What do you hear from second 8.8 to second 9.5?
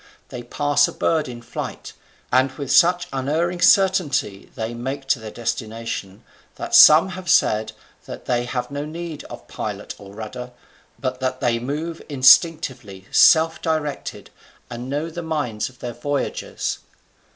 need of